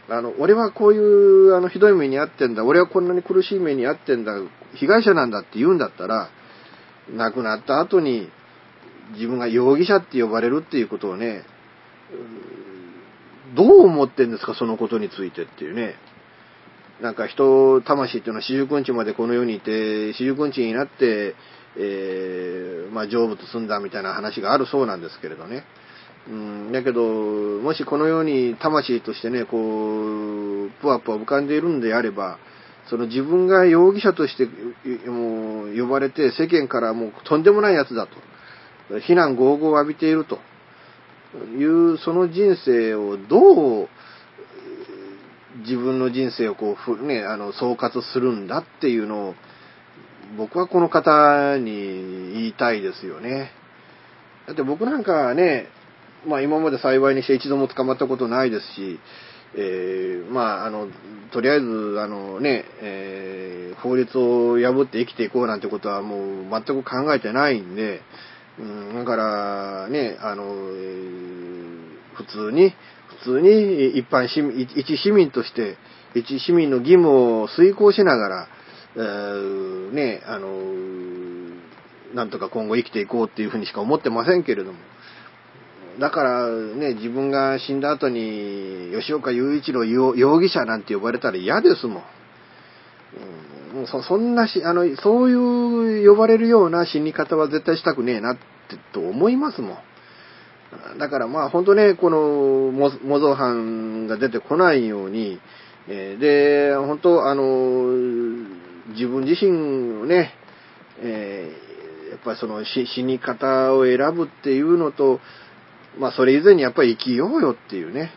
[0.08, 4.32] あの、俺はこういう、あの、ひどい目に遭ってんだ、俺はこんなに苦しい目に遭ってんだ、
[4.74, 6.28] 被害者なんだって言うんだったら、
[7.12, 8.30] 亡くなった後に、
[9.14, 11.44] 自分が容疑者って呼ばれるっていうことをね、
[13.54, 15.94] どう思ってんですか、そのことについてっていうね。
[17.00, 21.34] なんか人、魂っていうのは四十九日までこの世にいて、四十九日になって、
[21.78, 25.64] えー、まあ、成仏すんだみたいな話があるそうなんですけれどね。
[26.28, 32.38] うん、だけど、もしこのように魂としてね、こう、ぷわぷわ浮かんでいるんであれば、
[32.88, 34.46] その自分が容疑者として
[35.08, 39.00] もう呼ばれて世間からもうとんでもない奴だと。
[39.00, 40.38] 非難合々を浴びていると
[41.58, 43.88] いうその人生をどう
[45.60, 49.34] 自分の人生をこう、ね、あの、総括するんだっていうのを
[50.36, 53.50] 僕はこの方に言いたいですよね。
[54.46, 55.68] だって僕なんかね、
[56.26, 59.00] まあ今まで幸いにして一度も捕まったことないですし、
[59.54, 60.88] えー、まああの、
[61.32, 68.02] とりあえず、あのね、えー、法律を破って生きていこうなんてことはもう全く考えてないんで、
[68.58, 70.44] うん、だからね、あの、
[72.14, 72.74] 普通に、
[73.24, 75.76] 普通に一般市民、一市民として、
[76.14, 78.48] 一市民の義務を遂行しながら、
[78.96, 80.56] えー、ね、あの、
[82.14, 84.78] なんとか今後生きていこうっていうふうにしか思ってませんけれども、
[85.98, 92.02] だからね、自分が死んだ後に、吉岡雄一郎容疑者なんて呼ばれたら嫌ですも。
[93.65, 98.42] ん、そそんなし、あの、そういう呼ばれるような死に方は絶対したくねえなって、
[98.92, 99.78] と思いますもん。
[100.98, 105.38] だからまあ本当ね、この模造犯が出てこないように、
[105.88, 107.92] え、で、本当あの、
[108.88, 110.32] 自分自身をね、
[111.00, 115.20] えー、やっぱりその死に方を選ぶっていうのと、
[115.98, 118.10] まあそれ以前にやっぱり生きようよっていうね。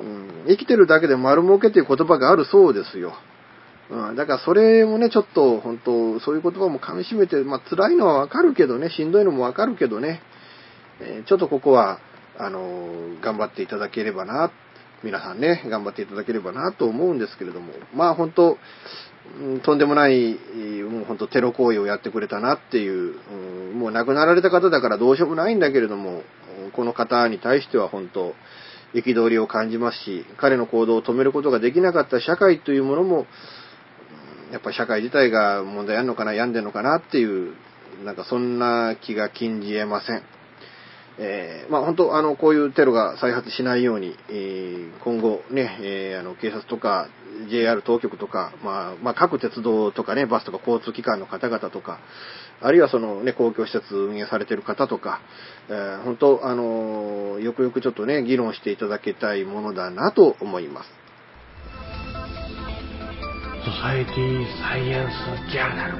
[0.00, 3.14] うん、生きてるだけで丸儲けっていう言葉があるそうですよ。
[3.90, 10.22] うん、だからそれもね、ちょっと本当、そういう言葉も噛み締めて、まあ辛いのはわかるけどね、しんどいのもわかるけどね、
[11.00, 11.98] えー、ちょっとここは、
[12.38, 14.50] あのー、頑張っていただければな、
[15.02, 18.58] 皆さんね、頑張っていただければなと思うんですけれども、まあ本当、
[19.40, 20.34] うん、とんでもない、
[20.88, 23.16] もう本当テロ行為をやってくれたなっていう、
[23.72, 26.22] うん、もう亡くなられた方だからどうしようもないんだけれども、
[26.72, 28.34] この方に対しては本当、
[28.94, 33.26] 憤りを感じますし、彼の行動を止めることができなかった社会というものも、
[34.54, 37.54] やっぱ社会自体が問題あるのかな、病んでるのかなっていう、
[38.04, 40.22] なんかそんな気が禁じ得ません。
[41.18, 47.08] えー、まあ本当、あの、こういうテロが再発しないように、えー、今後ね、えー、あの、警察とか
[47.50, 51.98] JR 当局とか、まあ、まあ、各鉄道とかね、バスとか交通機関の方々とか、
[52.60, 55.20] あるいはそのね、公共施設運営されてる方とか、
[55.68, 61.03] えー、本当、あの、よくよくちょっとね、議論していただきたいものだなと思います。
[63.64, 65.96] ソサエティサイエンスジャーナル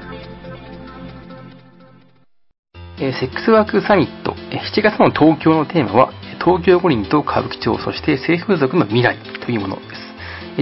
[2.99, 6.13] えセックスワークサミット、7月の東京のテーマは、
[6.45, 9.81] 東京五輪と歌舞伎町、そして性風俗の未来というもので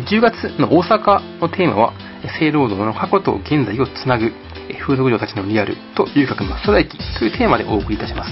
[0.05, 0.15] す。
[0.15, 1.93] 10月の大阪のテーマは、
[2.39, 4.31] 性労働の過去と現在をつなぐ、
[4.79, 8.31] 風俗嬢たちのリアルと遊郭真っ只中というテーマでお送りいたします。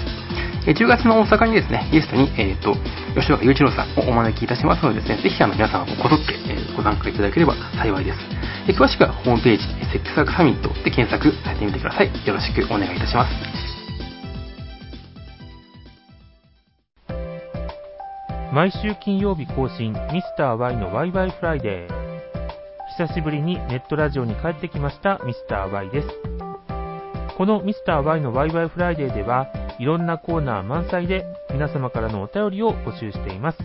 [0.65, 2.76] 10月の大阪にですね、ゲストに、えっ、ー、と、
[3.19, 8.40] 吉岡雄一郎さんをお招きいたしますのでですね、ぜひあの皆さんもこぞって、えご参加いただければ幸いです。
[8.68, 12.07] 詳しくはホームページ、セックスワークサミットで検索されてみてください。
[12.28, 13.62] よろしくお願いいたします。
[18.53, 22.01] 毎週金曜日更新ミスター y のワイワイフライデー
[22.97, 26.07] 久しぶりにネットラジオに帰ってきましたミスター Y です。
[27.38, 29.47] このミスター Y のワイワイフライデーでは
[29.80, 33.57] いろんなコーナー満載で皆様からのお便りを募集しています。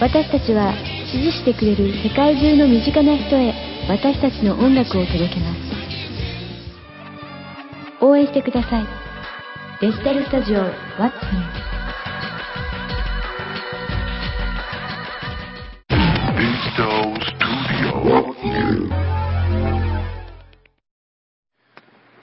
[0.00, 0.72] 私たちは
[1.12, 3.54] 支持してくれる世界中の身近な人へ
[3.88, 5.60] 私たちの音楽を届けます。
[8.00, 8.86] 応援してください。
[9.80, 10.60] デジタルスタジオ
[10.98, 11.69] What's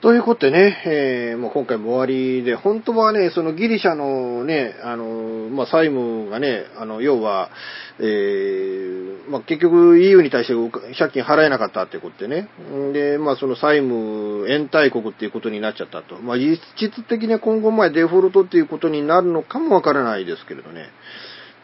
[0.08, 7.50] ということでね、えー、もう今回も終わりで、本当はね、そのギリシャのね、あの、まあ、債務がね、あの、要は、
[7.98, 10.54] えー、まあ、結局 EU に対して
[10.98, 12.48] 借金払えなかったってことでね。
[12.94, 16.16] で、まあ、その債務延滞国っていうことになっちゃったと。
[16.22, 20.86] まあ、実質的には今後前デフォルトっていうことになるのかもわからないですけれどね。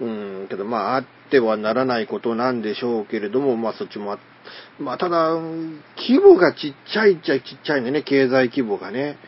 [0.01, 4.19] うん、けどまあ、あってはならないことなんでしょうけれども、まあそっちもあ、
[4.79, 5.35] まあただ、
[5.97, 9.19] 規模がちっちゃいっちゃちっちゃいんでね、経済規模がね。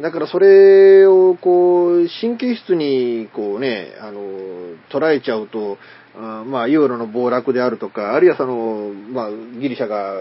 [0.00, 4.20] だからそれをこう、神経質にこうね、あの、
[4.90, 5.78] 捉えちゃうと、
[6.16, 10.14] あまあ、ユーロの暴落であるとか、あるいはその、まあ、ギリシャが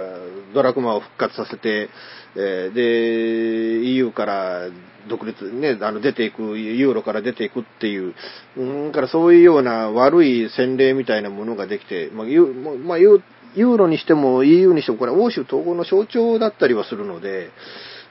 [0.54, 1.90] ドラクマを復活させて、
[2.36, 4.70] えー、で、EU から
[5.08, 8.16] 独立、ね、あの、出ていく、ユーロから出ていくっていう、
[8.58, 17.52] うん、からそういうような悪い洗礼みたいなものができて、まあ、ユまあ、ユーロにしても EU にしてもこれは欧州統合の象徴だったりはするので、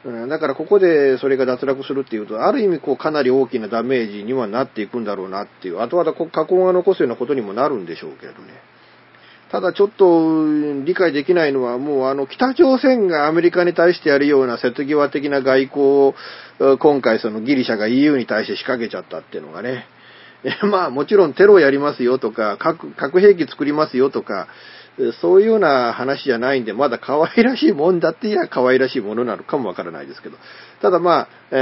[0.04, 8.72] うん、だからここでそれが脱落するっていうと、ある意味こうかなり大きなダメージにはなっていくんだろうなっていう、後々過去が残すようなことにもなるんでしょうけどね。
[9.52, 10.46] ただちょっと
[10.84, 16.14] 理解できないのは、もうあの北朝鮮がアメリカに対してやるような瀬戸際的な外交を、
[16.78, 19.86] 今回そのギリシャが EU に対して仕掛けちゃったっていうのがね。
[20.68, 24.48] まあもちろんテロやりますよとか、核核兵器作りますよとか、
[25.20, 30.36] そういうような話じゃないんで、まだ可愛らしいもんだって言えば可愛らしいものなのかもわからないですけど。
[30.82, 31.54] ただまあ、え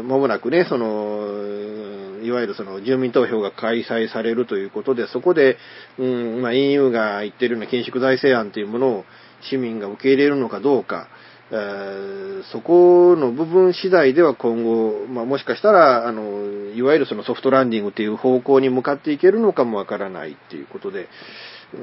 [0.00, 5.58] ー、間もなくね、その、いわゆるその住民投票が開催されるということで、そこで、
[5.98, 9.04] うん、まあ EU が言ってるような緊縮財政案というものを
[9.48, 11.08] 市民が受け入れるのかどうか、
[11.50, 21.08] えー、そこの部分次第では今後、まあ、もしかしたら、あの、いわゆるそのソフトランディングという方向に向かっていけるのかもわからないっていうことで、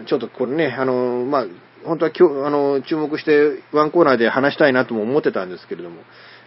[0.06, 1.46] ちょっとこれね、あの、まあ、
[1.86, 6.02] 本当は今日、あの、注目してワンコーナーで話したいなとも思ってたんですけれども、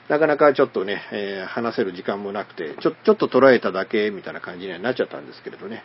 [0.08, 5.82] なかなかちょっとね、えー、話せる時間もなくて、ちょ、ちょっと捉えただけみたいな感じにはなっちゃったんですけれどね。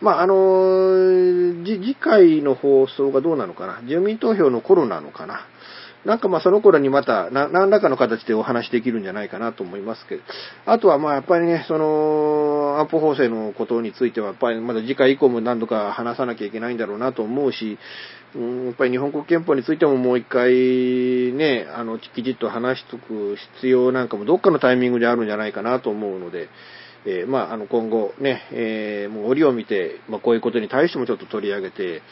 [0.00, 0.34] まあ、あの、
[1.64, 3.80] 次回の放送がどうなのかな。
[3.88, 5.40] 住民投票の頃なのかな。
[6.06, 10.22] なんかまあその頃にまた何らかの形でお話できるんじゃないかなと思いますけど、
[10.64, 17.78] あとはまあやっぱりね、その安保法制のことについてはやっぱりまだ次回以降も何度か話さなきゃいけないんだろうなと思うし、
[18.36, 20.52] うん、やっぱり日本国憲法についてももう一回
[21.32, 26.48] ね、あの、きちっと話しとく必要なんかもどっかのタイミングであるんじゃないかなと思うので、
[27.04, 32.02] えー、まあ、あの、今後ね、えー、もう折を見て、まあ、こういうことに対してもちょっと取り上げて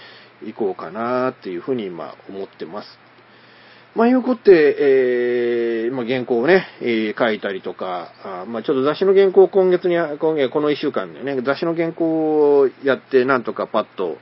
[0.47, 3.04] いこうかなっていうふうに今思ってます。
[3.95, 14.19] まあ、いうことで、えー、まあ、原稿をね、えー、書いたりとか、あまあ、ちょっと雑誌の原稿を今月に、今月、この一週間でね、雑誌の原稿をやって、なんとかパッと、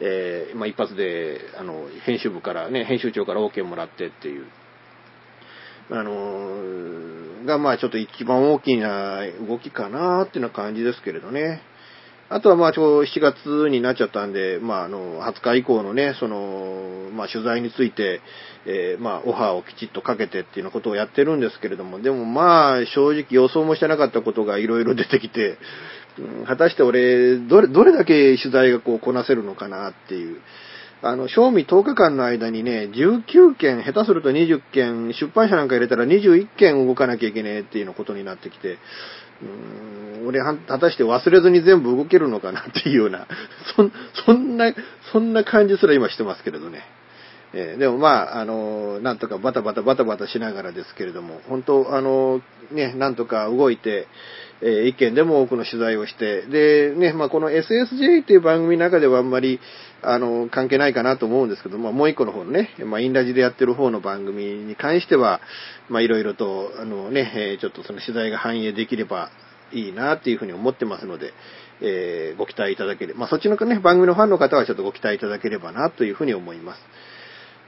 [0.00, 4.46] えー、まあ、一発で、あの、編集部からね、編集長から OK もらってっていう、
[5.90, 11.60] あの、が、まあ、ちょっと一番大きな動きかなっていうような感じですけれどね。
[12.34, 18.22] あとはまあ、ちょ、7月になっちゃったんで、まあ、あの、20日以降のね、その、まあ、取材について、
[18.64, 25.58] えー、まあ、オファーをきちっとかけてっていうようなことをやってるんですけれども、でもまあ、正直予想もしてなかったことがいろいろ出てきて、
[26.46, 30.40] 果たして俺、どれ、どれだけ取材がこう、こなせるのかなっていう。
[31.04, 38.78] あの、賞味10日間の間にね、19件、下手すると20件、出版社なんか入れたら21件動かなきゃいけねえっていうようなことになってきて、
[39.42, 43.26] うん、俺は、果たして忘れずに全部動けるのかなっていうような、
[43.76, 43.90] そ、
[44.24, 44.72] そんな、
[45.12, 46.82] そんな感じすら今してますけれどね。
[47.54, 52.40] えー、でもまあ、あの、なんとかバタバタバタバタしながらですけれども、本当、あの、
[52.72, 54.06] ね、なんとか動いて、
[54.62, 59.60] えー、一件でも多くの取材をして、で、ね、まあこの SSJ っていう番組の中ではあんまり、
[60.02, 65.40] あの、関係ないかなと思うんですけど、まあもう一個の方のね、まあインラジでやってる方の番組に関しては、
[65.88, 69.30] まあいろいろと、あのね、え、ちょっとその取材が反映できれば
[69.72, 71.32] いいなっていうふうに思ってますので、
[71.80, 76.80] えー、ご期待いただければ、まあそっちのね、番組のファンの方はちょっとご期待いただければなというふうに思います。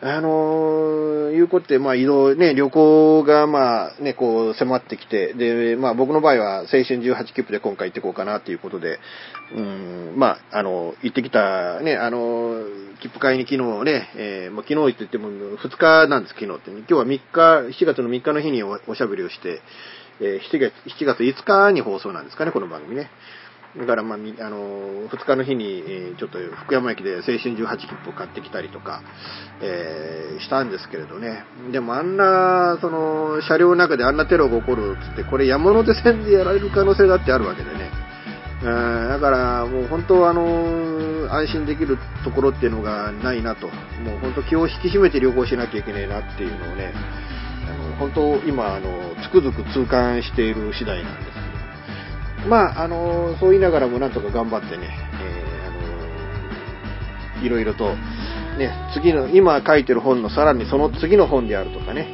[0.06, 8.98] あのー、いうことで、まあ移動ね、旅行がまあね、こう迫ってきて、で、まあ僕の場合は青春18切符で今回行ってこうかなということで、
[9.56, 12.64] うん、まあ、あの、行ってきた、ね、あの、
[13.00, 16.76] 切符買いに昨日ね、えー、まあ昨日行って言っても2日なんです、昨日って、ね。
[16.80, 17.20] 今日は3
[17.72, 19.62] 日、7月の3日の日におしゃべりをして、
[20.20, 23.08] えー、7月、7月5日に放送なんですかね、この番組ね。
[23.76, 29.02] だから、まあ、あの、2日の日に、え、ちょっと福山駅で青春18切符を買ってきたりとか、
[29.60, 31.44] えー、したんですけれどね。
[31.72, 37.90] でもあんな、その、車両の中であんなテロが起こるっつって、これ山手線でやられる可能性だってあるわけでね。
[38.62, 43.66] えー、だからもう本当あの、安心できるところっていうのがないなと。
[43.66, 46.92] もう本当気を引き締めて旅行しなきゃいけないなっていうのをね、
[47.68, 48.88] あの本当今、あの、
[49.22, 51.43] つくづく痛感している次第なんです。
[52.48, 54.90] まあ、あの、そう言いながらもなんとか頑張ってね、
[55.22, 57.94] えー、あの、いろいろと、
[58.58, 62.06] ね、次の、今書いてる本のさらにその次の本であるとかね、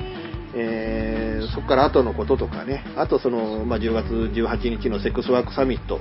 [0.55, 6.01] えー、そこから後のこととかね、あとその、まあ、10月18日のセックスワークサミット、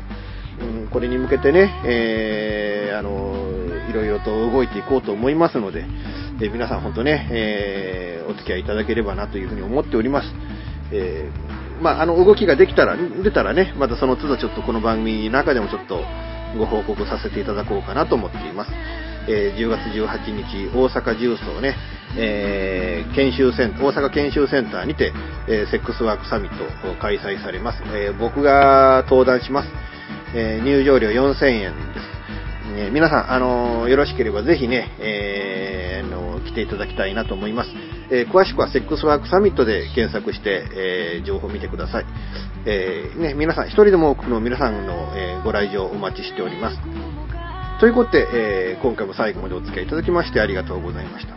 [0.61, 3.35] うん、これに向けてね、えー、あの、
[3.89, 5.85] いろいろと動いていこうと思いますので、
[6.41, 10.27] え、皆さん本当ね、えー、お付き合いいただければなというふうに思っております。
[10.91, 16.03] えーまあ、あの動きができたら、出たらね、またその都度ちょっとこの番組の中でもちょっと
[16.57, 18.71] ご報告させていただこうかなと思っています。
[19.27, 21.75] えー、10月18日、大阪重曹ね、
[22.17, 25.13] えー、研修センター、大阪研修センターにて、
[25.47, 27.83] えー、セックスワークサミットを開催されます。
[27.93, 29.69] え僕が登壇します。
[30.35, 32.19] え入場料4000円です。
[32.77, 37.69] え皆さん、あのよろしければぜひね、えー、あの来ていただきたいなと思います。
[38.11, 42.05] えー、詳しくはセックスワークサミットで検索して、えー、情報を見てください。
[42.65, 46.79] えー、ね、皆さん、一人でも多くの皆さんの、えご来場お待ちしております。
[47.79, 48.27] ということで、
[48.73, 51.35] え今回も最後までお付き合いいただきましてありがとうございました。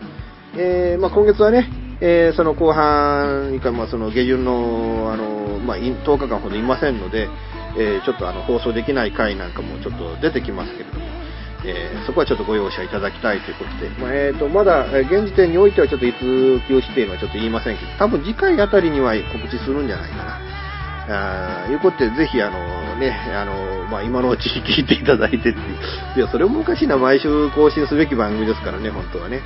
[0.56, 1.70] えまあ、今月はね、
[2.00, 7.28] えその後半以下、まあ、その下旬の、あの、まあ、10日間ほどいませんので、
[7.78, 11.21] えちょっとあの放送できない回なんかもちょっと出てきますけれども、
[11.64, 16.20] えー、そこはちょっとご容赦いただきたいということで、まあ、えーと、まだ、現時点においてはちょっといつ
[16.68, 20.62] 休止っていうのはちょっと言いませんけど、多分次回あたりには告知するんじゃないかな。
[21.08, 25.56] あいうことで、ぜひ、あのね、あの、まあ、今のうちに聞いていただいてっていう。
[26.16, 29.42] いや、それもおかしいな、毎週更新すべき番組ですからね、本当はね。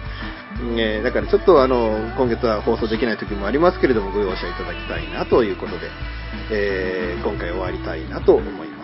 [0.76, 5.90] えー、だからちょっとあの、今月は放送できない時もありますけれども、ご容赦いただきたいなということで、
[6.50, 8.75] えー、今回終わりたいなと思います。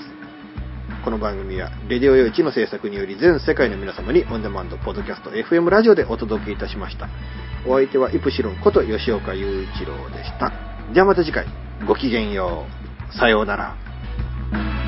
[1.05, 7.09] この番組は、レディオ用1の制作により全世界の皆様にオンデマンド、ポッドキャスト、FM ラジオでお届けいたしました。
[7.67, 10.53] お相手はイプシロンこと吉岡雄一郎でした。
[10.95, 11.47] ではまた次回、
[11.89, 12.67] ごきげんよ
[13.11, 13.19] う。
[13.19, 14.82] さようなら。